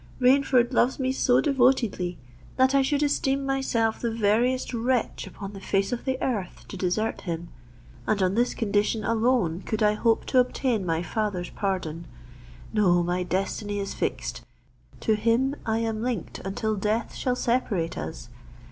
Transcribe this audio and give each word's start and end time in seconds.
Rainford 0.19 0.73
loves 0.73 0.97
me 0.99 1.11
so 1.11 1.41
devotedly, 1.41 2.17
that 2.55 2.73
I 2.73 2.81
should 2.81 3.03
esteem 3.03 3.45
myself 3.45 3.99
the 3.99 4.09
veriest 4.11 4.73
wretch 4.73 5.27
upon 5.27 5.53
the 5.53 5.59
face 5.61 5.91
of 5.91 6.05
the 6.05 6.17
earth 6.23 6.65
to 6.69 6.75
desert 6.75 7.21
him; 7.21 7.49
and 8.07 8.19
on 8.23 8.33
this 8.33 8.55
condition 8.55 9.03
alone 9.03 9.61
could 9.61 9.83
I 9.83 9.93
hope 9.93 10.25
to 10.33 10.39
obtain 10.39 10.87
my 10.87 11.03
father's 11.03 11.51
pardon. 11.51 12.05
No: 12.73 13.03
my 13.03 13.21
destiny 13.21 13.77
is 13.77 13.93
fixed; 13.93 14.41
to 15.01 15.15
him 15.15 15.55
I 15.67 15.77
am 15.81 16.01
linked 16.01 16.39
until 16.43 16.75
death 16.75 17.13
shall 17.13 17.35
separate 17.35 17.95
us! 17.95 18.29